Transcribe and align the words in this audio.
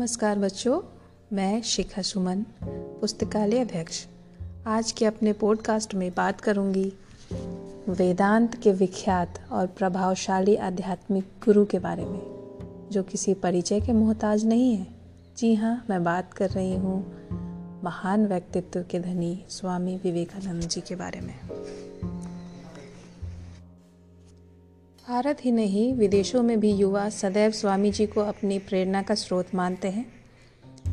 नमस्कार 0.00 0.38
बच्चों, 0.38 0.80
मैं 1.32 1.62
शिखा 1.62 2.02
सुमन, 2.02 2.44
पुस्तकालय 3.00 3.58
अध्यक्ष। 3.58 4.06
आज 4.66 4.92
के 4.92 5.06
अपने 5.06 5.32
पॉडकास्ट 5.32 5.94
में 5.94 6.10
बात 6.16 6.40
करूँगी 6.40 6.92
वेदांत 7.88 8.54
के 8.62 8.72
विख्यात 8.72 9.40
और 9.52 9.66
प्रभावशाली 9.66 10.56
आध्यात्मिक 10.56 11.24
गुरु 11.44 11.64
के 11.64 11.78
बारे 11.78 12.04
में, 12.04 12.88
जो 12.92 13.02
किसी 13.02 13.34
परिचय 13.34 13.80
के 13.80 13.92
मोहताज 13.92 14.44
नहीं 14.44 14.76
है। 14.76 14.86
जी 15.36 15.54
हाँ 15.54 15.84
मैं 15.90 16.04
बात 16.04 16.32
कर 16.32 16.50
रही 16.50 16.76
हूँ 16.76 17.14
महान 17.84 18.26
व्यक्तित्व 18.26 18.84
के 18.90 19.00
धनी 19.00 19.44
स्वामी 19.48 20.00
विवेकानंद 20.04 20.62
जी 20.62 20.80
के 20.80 20.96
बारे 20.96 21.20
में। 21.20 21.34
भारत 25.10 25.44
ही 25.44 25.52
नहीं, 25.52 25.94
विदेशों 25.94 26.42
में 26.42 26.60
भी 26.60 26.72
युवा 26.72 27.08
सदैव 27.08 27.50
स्वामी 27.50 27.90
जी 27.90 28.06
को 28.06 28.20
अपनी 28.20 28.58
प्रेरणा 28.58 29.02
का 29.02 29.14
स्रोत 29.14 29.46
मानते 29.54 29.88
हैं। 29.88 30.12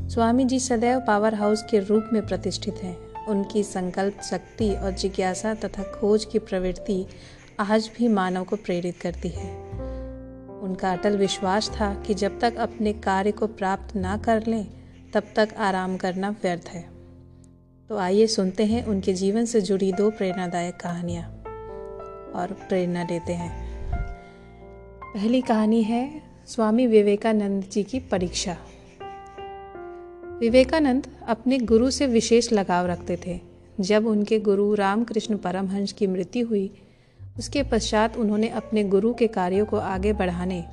स्वामी 0.10 0.46
जी 0.46 0.60
सदैव 0.60 1.00
पावर 1.00 1.34
हाउस 1.34 1.64
के 1.64 1.80
रूप 1.80 2.10
में 2.14 2.28
प्रतिष्ठित 2.28 2.76
हैं। 2.76 3.26
उनकी 3.26 3.64
संकल्प, 3.64 4.22
शक्ति 4.22 4.74
और 4.74 4.92
जिज्ञासा 4.92 5.54
तथा 5.54 5.84
खोज 5.84 6.26
की 6.26 6.40
प्रवृत्ति 6.40 7.06
आज 7.60 7.92
भी 7.98 8.08
मानव 8.08 8.44
को 8.44 8.56
प्रेरित 8.56 8.98
करती 9.02 9.30
है। 9.30 9.62
उनका 10.60 10.94
अटल 10.94 11.18
विश्वास 11.18 11.70
था 11.70 11.94
कि 11.94 12.14
जब 12.14 12.40
तक 12.40 12.56
अपने 12.56 12.94
कार्य 12.94 13.32
को 13.32 13.48
प्राप्त 13.48 13.96
ना 13.96 14.18
कर 14.18 14.48
लें, 14.48 14.68
तब 15.14 15.24
तक 15.36 15.50
आराम 15.58 15.98
करना 15.98 16.30
व्यर्थ 16.30 16.70
है। 16.70 16.90
तो 17.90 17.98
आइए 17.98 18.28
सुनते 18.28 18.66
हैं 18.66 18.86
उनके 18.86 19.14
जीवन 19.14 19.46
से 19.46 19.62
जुड़ी 19.62 19.92
दो 19.92 20.10
प्रेरणादायक 20.10 20.76
कहानियाँ 20.76 21.30
और 22.36 22.54
प्रेरणा 22.70 23.04
देते 23.04 23.34
हैं। 23.34 23.67
पहली 25.18 25.42
कहानी 25.42 25.84
है 25.84 26.22
स्वामी 26.48 26.88
विवेकानंद 26.88 27.64
जी 27.72 27.84
की 27.84 28.00
परीक्षा। 28.00 28.58
विवेकानंद 30.40 31.08
अपने 31.28 31.58
गुरु 31.58 31.90
से 31.90 32.08
विशेष 32.08 32.54
लगाव 32.54 32.86
रखते 32.86 33.20
थे। 33.28 33.40
जब 33.80 34.08
उनके 34.08 34.40
गुरु 34.40 34.74
रामकृष्ण 34.74 35.38
परमहंस 35.38 35.92
की 35.92 36.08
मृत्यु 36.08 36.48
हुई, 36.48 36.74
उसके 37.38 37.64
पश्चात 37.64 38.18
उन्होंने 38.18 38.50
अपने 38.50 38.84
गुरु 38.84 39.14
के 39.14 39.28
कार्यों 39.28 39.66
को 39.66 39.78
आगे 39.78 40.14
बढ़ाने, 40.14 40.64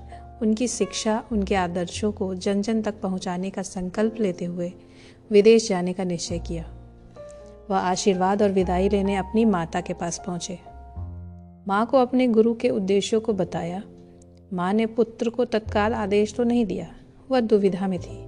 उनकी 0.42 0.68
शिक्षा, 0.68 1.24
उनके 1.32 1.54
आदर्शों 1.54 2.12
को 2.12 2.34
जन 2.34 2.62
जन 2.62 2.82
तक 2.82 3.00
पहुँचाने 3.00 3.50
का 3.50 3.62
संकल्प 3.62 4.16
लेते 4.20 4.44
हुए 4.44 4.72
विदेश 5.30 5.68
जाने 5.68 5.92
का 5.92 6.04
निश्चय 6.04 6.38
किया। 6.38 6.64
वह 7.70 7.76
आशीर्वाद 7.76 8.42
और 8.42 8.50
विदाई 8.50 8.88
लेने 8.88 9.16
अपनी 9.16 9.44
माता 9.44 9.80
के 9.80 9.92
पास 9.92 10.22
पहुँचे। 10.26 10.58
माँ 11.68 11.86
को 11.86 11.98
अपने 11.98 12.26
गुरु 12.26 12.54
के 12.54 12.68
उद्देश्यों 12.68 13.20
को 13.20 13.32
बताया 13.32 13.82
माँ 14.54 14.72
ने 14.72 14.86
पुत्र 14.86 15.30
को 15.30 15.44
तत्काल 15.44 15.94
आदेश 15.94 16.34
तो 16.34 16.44
नहीं 16.44 16.66
दिया, 16.66 16.86
वह 17.30 17.40
दुविधा 17.40 17.88
में 17.88 17.98
थी 17.98 18.24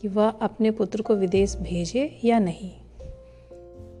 कि 0.00 0.08
वह 0.08 0.28
अपने 0.28 0.70
पुत्र 0.70 1.02
को 1.02 1.14
विदेश 1.16 1.56
भेजे 1.56 2.20
या 2.24 2.38
नहीं। 2.38 2.70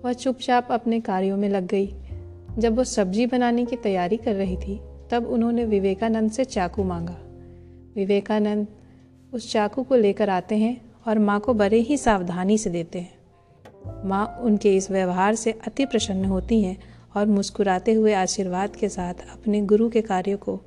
वह 0.04 0.12
चुपचाप 0.12 0.68
अपने 0.70 1.00
कार्यों 1.00 1.36
में 1.36 1.48
लग 1.48 1.66
गई। 1.66 1.94
जब 2.58 2.76
वह 2.76 2.84
सब्ज़ी 2.84 3.26
बनाने 3.26 3.64
की 3.64 3.76
तैयारी 3.76 4.16
कर 4.16 4.34
रही 4.34 4.56
थी, 4.56 4.80
तब 5.10 5.26
उन्होंने 5.26 5.64
विवेकानंद 5.64 6.30
से 6.30 6.44
चाकू 6.44 6.84
मांगा। 6.84 7.16
विवेकानंद 7.96 8.66
उस 9.32 9.52
चाकू 9.52 9.82
को 9.82 9.94
लेकर 9.94 10.30
आते 10.30 10.56
हैं 10.56 10.80
और 11.06 11.18
माँ 11.18 11.40
को 11.40 11.54
बड़े 11.54 11.78
ही 11.78 11.96
सावधानी 11.96 12.58
से 12.58 12.70
देते 12.70 12.98
हैं। 12.98 13.14
माँ 14.04 14.40
उनके 14.40 14.76
इस 14.76 14.90
व्यवहार 14.90 15.34
से 15.34 15.52
अति 15.52 15.86
प्रसन्न 15.86 16.24
होती 16.24 16.62
हैं 16.62 16.76
और 17.16 17.26
मुस्कुराते 17.26 17.92
हुए 17.92 18.12
आशीर्वाद 18.12 18.76
के 18.76 18.88
साथ 18.88 19.14
अपने 19.32 19.60
गुरु 19.60 19.88
के 19.88 20.00
कार्यों 20.00 20.38
को 20.38 20.60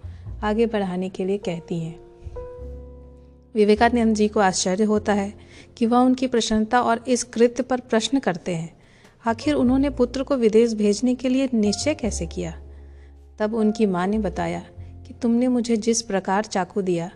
आगे 0.44 0.66
बढ़ाने 0.66 1.10
के 1.10 1.26
लिए 1.26 1.38
कहती 1.38 1.80
हैं। 1.80 2.00
विवेकानंद 3.56 4.16
जी 4.16 4.28
को 4.28 4.40
आश्चर्य 4.40 4.84
होता 4.84 5.14
है 5.14 5.34
कि 5.78 5.86
वह 5.86 5.98
उनकी 5.98 6.28
प्रसन्नता 6.28 6.82
और 6.82 7.04
इस 7.08 7.24
कृत्य 7.24 7.64
पर 7.64 7.80
प्रश्न 7.80 8.20
करते 8.20 8.56
हैं, 8.56 8.78
आखिर 9.28 9.54
उन्होंने 9.54 9.90
पुत्र 9.90 10.24
को 10.24 10.36
विदेश 10.36 10.74
भेजने 10.74 11.16
के 11.16 11.30
लिए 11.30 11.50
निश्चय 11.54 11.94
कैसे 11.94 12.26
किया? 12.26 12.62
तब 13.40 13.54
उनकी 13.54 13.86
माँ 13.86 14.08
ने 14.08 14.20
बताया 14.20 14.66
कि 14.80 15.14
तुमने 15.14 15.48
मुझे 15.48 15.78
जिस 15.78 16.02
प्रकार 16.02 16.44
चाकू 16.44 16.82
दिया, 16.82 17.12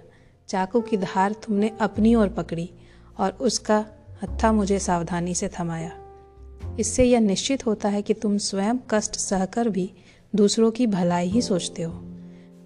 चाकू 0.47 0.81
की 0.81 0.97
धार 0.97 1.31
तुमने 1.31 1.72
अपनी 1.81 2.16
ओर 2.16 2.28
पकड़ी 2.28 2.69
और 3.19 3.31
उसका 3.31 3.85
हत्था 4.23 4.51
मुझे 4.51 4.79
सावधानी 4.79 5.35
से 5.35 5.50
थमाया। 5.59 5.91
इससे 6.79 7.03
यह 7.03 7.19
निश्चित 7.19 7.66
होता 7.66 7.90
है 7.90 8.01
कि 8.01 8.13
तुम 8.13 8.38
स्वयं 8.38 8.78
कष्ट 8.90 9.16
सहकर 9.16 9.69
भी 9.69 9.94
दूसरों 10.35 10.72
की 10.72 10.88
भलाई 10.88 11.28
ही 11.28 11.41
सोचते 11.41 11.84
हो। 11.84 12.12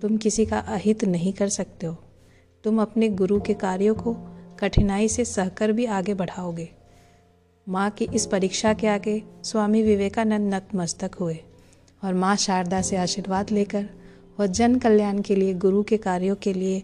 तुम 0.02 0.18
किसी 0.18 0.46
का 0.46 0.60
अहित 0.60 1.04
नहीं 1.04 1.34
कर 1.34 1.50
सकते 1.50 1.88
हो। 1.88 1.98
तुम 2.64 2.82
अपने 2.82 3.10
गुरु 3.10 3.40
के 3.42 3.54
कार्यों 3.54 3.96
को 3.96 4.16
कठिनाई 4.60 5.08
से 5.08 5.26
सहकर 5.26 5.72
भी 5.72 5.86
आगे 5.86 6.14
बढ़ाओगे। 6.14 6.70
माँ 7.70 7.90
की 7.90 8.08
इस 8.14 8.26
परीक्षा 8.26 8.74
के 8.74 8.88
आगे 8.88 9.24
स्वामी 9.44 9.84
विवेकानंद 9.84 10.54
नतमस्तक 10.54 11.16
हुए 11.20 11.40
और 12.04 12.14
माँ 12.14 12.36
शारदा 12.36 12.82
से 12.82 12.96
आशीर्वाद 12.96 13.52
लेकर 13.52 13.90
वह 14.40 14.46
जन 14.46 14.76
कल्याण 14.80 15.22
के 15.22 15.36
लिए 15.36 15.54
गुरु 15.54 15.84
के 15.84 15.98
कार्यों 15.98 16.36
के 16.36 16.54
लिए 16.54 16.84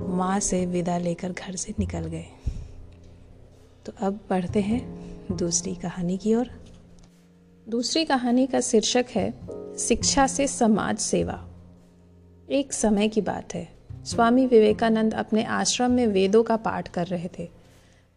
माँ 0.00 0.40
से 0.40 0.66
विदा 0.66 0.98
लेकर 0.98 1.32
घर 1.32 1.56
से 1.56 1.74
निकल 1.78 2.00
गए। 2.00 2.26
तो 3.86 3.92
अब 4.00 4.20
पढ़ते 4.30 4.60
हैं 4.60 4.82
दूसरी 5.36 5.74
कहानी 5.74 6.16
की 6.16 6.34
ओर। 6.34 6.50
दूसरी 7.68 8.04
कहानी 8.04 8.46
का 8.46 8.60
शीर्षक 8.60 9.06
है, 9.10 9.34
शिक्षा 9.78 10.26
से 10.26 10.46
समाज 10.46 10.98
सेवा। 10.98 11.49
एक 12.50 12.72
समय 12.72 13.08
की 13.08 13.20
बात 13.20 13.54
है। 13.54 13.68
स्वामी 14.04 14.46
विवेकानंद 14.46 15.14
अपने 15.14 15.44
आश्रम 15.44 15.90
में 15.90 16.06
वेदों 16.06 16.42
का 16.42 16.56
पाठ 16.56 16.88
कर 16.88 17.06
रहे 17.06 17.28
थे। 17.38 17.50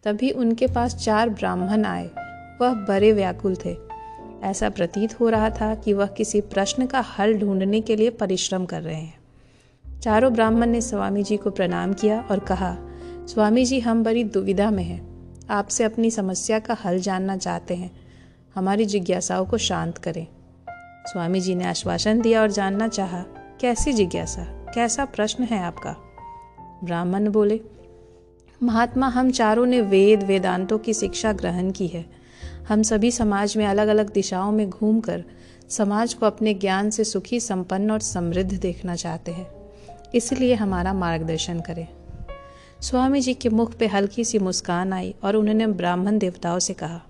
तभी 0.04 0.32
उनके 0.32 0.68
पास 0.68 0.96
चार 0.96 1.30
ब्राह्मण 1.30 1.86
आए। 1.86 2.10
वह 2.62 2.74
बड़े 2.74 3.12
व्याकुल 3.12 3.56
थे। 3.66 3.78
ऐसा 4.44 4.70
प्रतीत 4.70 5.20
हो 5.20 5.30
रहा 5.30 5.50
था 5.50 5.76
कि 5.76 5.94
वह 5.94 6.06
किसी 6.06 6.42
प्रश्न 6.42 6.86
का 6.86 7.00
हल 7.00 7.34
ढूँढने 7.34 7.82
के 7.82 7.96
लिए 7.96 8.10
परिश्रम 8.10 8.66
कर 8.66 8.82
रहे 8.82 9.02
हैं। 9.02 9.20
चारों 10.00 10.34
ब्राह्मण 10.34 10.68
ने 10.68 10.82
स्वामी 10.82 11.24
जी 11.24 11.38
को 11.38 11.50
प्रणाम 11.50 11.94
किया 11.94 12.28
और 12.32 12.40
कहा, 12.40 12.78
स्वामी 13.28 13.66
जी, 13.66 13.80
हम 13.80 14.04
बड़ी 14.04 14.24
दुविधा 14.24 14.72
में 14.72 14.84
हैं। 14.84 15.30
आपसे 15.50 15.84
अपनी 15.84 16.12
समस्या 16.12 16.60
का 16.60 16.78
हल 16.86 17.00
जानना 17.00 17.38
चाहते 17.38 17.76
हैं। 17.76 17.92
हमारी 18.56 18.86
जिज्ञासाओं 18.86 19.46
को 19.46 19.58
शांत 19.58 19.98
करें। 19.98 20.28
स्वामी 21.06 21.40
जी 21.40 21.56
ने 21.56 21.66
आश्वासन 21.66 22.22
दिया 22.22 22.42
और 22.42 22.52
जानना 22.52 22.88
चाहा 22.88 23.26
कैसी 23.64 23.94
जिज्ञासा, 23.94 24.44
कैसा 24.76 25.06
प्रश्न 25.06 25.44
है 25.44 25.64
आपका? 25.64 25.96
ब्राह्मण 26.84 27.30
बोले, 27.30 27.62
महात्मा, 28.64 29.08
हम 29.08 29.32
चारों 29.32 29.66
ने 29.66 29.82
वेद, 29.82 30.24
वेदांतों 30.24 30.80
की 30.80 30.94
शिक्षा 30.94 31.34
ग्रहण 31.34 31.72
की 31.72 31.88
है। 31.88 32.06
हम 32.70 32.84
सभी 32.84 33.12
समाज 33.12 33.58
में 33.58 33.66
अलग 33.66 33.88
अलग 33.88 34.14
दिशाओं 34.14 34.52
में 34.52 34.70
घूमकर 34.70 35.24
समाज 35.70 36.14
को 36.14 36.26
अपने 36.26 36.54
ज्ञान 36.54 36.90
से 36.90 37.04
सुखी, 37.04 37.40
संपन्न 37.40 37.92
और 37.92 38.00
समृद्ध 38.00 38.60
देखना 38.60 38.96
चाहते 38.96 39.32
हैं। 39.32 39.48
इसलिए 40.16 40.54
हमारा 40.54 40.94
मार्गदर्शन 40.94 41.60
करें। 41.60 41.88
स्वामी 42.82 43.22
जी 43.22 43.34
के 43.34 43.50
मुख 43.50 43.76
पे 43.76 43.88
हल्की 43.88 44.24
सी 44.24 44.40
मुस्कान 44.40 44.94
आई 44.94 45.16
और 45.24 45.36
उन्होंने 45.36 45.68
ब्राह्मण 45.68 46.18
देवताओं 46.18 46.60
से 46.60 46.74
कहा, 46.74 47.02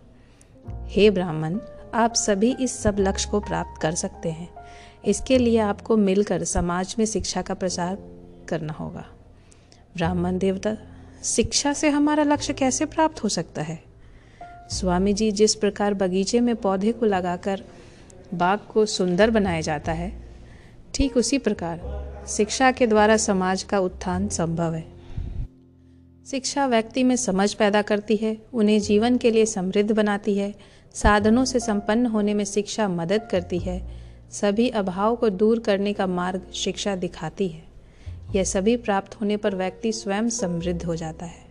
हे 0.69 1.09
ब्राह्मण, 1.09 1.59
आप 1.93 2.13
सभी 2.13 2.55
इस 2.59 2.79
सब 2.79 2.95
लक्ष्य 2.99 3.29
को 3.29 3.39
प्राप्त 3.39 3.81
कर 3.81 3.91
सकते 3.91 4.29
हैं। 4.29 4.62
इसके 5.05 5.37
लिए 5.37 5.57
आपको 5.59 5.97
मिलकर 5.97 6.43
समाज 6.43 6.95
में 6.99 7.05
शिक्षा 7.05 7.41
का 7.41 7.53
प्रचार 7.53 7.97
करना 8.49 8.73
होगा। 8.73 9.05
ब्राह्मण 9.95 10.37
देवता, 10.37 10.75
शिक्षा 11.23 11.73
से 11.73 11.89
हमारा 11.89 12.23
लक्ष्य 12.23 12.53
कैसे 12.53 12.85
प्राप्त 12.85 13.23
हो 13.23 13.29
सकता 13.29 13.61
है? 13.61 13.79
स्वामी 14.71 15.13
जी 15.13 15.31
जिस 15.31 15.55
प्रकार 15.55 15.93
बगीचे 15.93 16.39
में 16.39 16.55
पौधे 16.55 16.91
को 16.91 17.05
लगाकर 17.05 17.63
बाग 18.33 18.59
को 18.59 18.85
सुंदर 18.85 19.29
बनाया 19.29 19.61
जाता 19.61 19.91
है, 19.91 20.11
ठीक 20.93 21.17
उसी 21.17 21.37
प्रकार 21.37 22.25
शिक्षा 22.27 22.71
के 22.71 22.87
द्वारा 22.87 23.17
समाज 23.17 23.63
का 23.63 23.79
उत्थान 23.79 24.27
संभव 24.27 24.73
है। 24.73 24.85
शिक्षा 26.25 26.65
व्यक्ति 26.67 27.03
में 27.03 27.15
समझ 27.15 27.53
पैदा 27.53 27.81
करती 27.81 28.15
है, 28.15 28.37
उन्हें 28.53 28.79
जीवन 28.79 29.17
के 29.17 29.31
लिए 29.31 29.45
समृद्ध 29.45 29.91
बनाती 29.91 30.37
है, 30.37 30.53
साधनों 30.93 31.45
से 31.45 31.59
संपन्न 31.59 32.05
होने 32.05 32.33
में 32.33 32.45
शिक्षा 32.45 32.87
मदद 32.87 33.27
करती 33.31 33.59
है 33.59 34.02
सभी 34.33 34.69
अभाव 34.69 35.15
को 35.15 35.29
दूर 35.29 35.59
करने 35.59 35.93
का 35.93 36.07
मार्ग 36.07 36.51
शिक्षा 36.53 36.95
दिखाती 36.95 37.47
है। 37.47 37.63
यह 38.35 38.43
सभी 38.43 38.77
प्राप्त 38.77 39.21
होने 39.21 39.37
पर 39.37 39.55
व्यक्ति 39.55 39.91
स्वयं 39.91 40.29
समृद्ध 40.29 40.85
हो 40.85 40.95
जाता 40.95 41.25
है। 41.25 41.43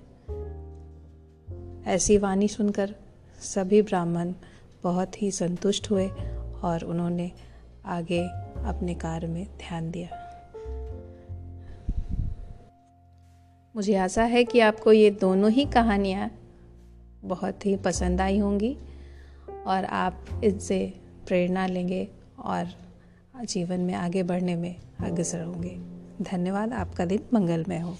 ऐसी 1.86 2.18
वाणी 2.18 2.48
सुनकर 2.48 2.94
सभी 3.40 3.82
ब्राह्मण 3.82 4.32
बहुत 4.82 5.22
ही 5.22 5.30
संतुष्ट 5.30 5.90
हुए 5.90 6.08
और 6.62 6.84
उन्होंने 6.84 7.32
आगे 7.86 8.24
अपने 8.64 8.94
कार्य 8.94 9.26
में 9.26 9.46
ध्यान 9.46 9.90
दिया। 9.90 10.18
मुझे 13.76 13.96
आशा 13.96 14.24
है 14.24 14.44
कि 14.44 14.60
आपको 14.60 14.92
ये 14.92 15.10
दोनों 15.10 15.50
ही 15.50 15.64
कहानियाँ 15.64 16.30
बहुत 17.24 17.66
ही 17.66 17.76
पसंद 17.76 18.20
आई 18.20 18.38
होंगी 18.38 18.76
और 19.66 19.84
आप 19.84 20.40
इनसे 20.44 20.94
प्रेरणा 21.26 21.66
लेंगे 21.66 22.21
और 22.44 22.68
जीवन 23.44 23.80
में 23.80 23.94
आगे 23.94 24.22
बढ़ने 24.22 24.56
में 24.56 24.76
अग्रसर 25.00 25.42
होंगे। 25.42 25.76
धन्यवाद। 26.24 26.72
आपका 26.72 27.04
दिन 27.04 27.20
मंगलमय 27.34 27.78
हो। 27.78 27.96